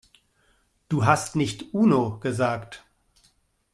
Du 0.89 1.05
hast 1.05 1.35
nicht 1.35 1.75
Uno 1.75 2.17
gesagt. 2.19 2.83